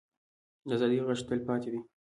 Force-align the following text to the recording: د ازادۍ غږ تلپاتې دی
د 0.67 0.69
ازادۍ 0.75 0.99
غږ 1.07 1.19
تلپاتې 1.29 1.69
دی 1.73 1.79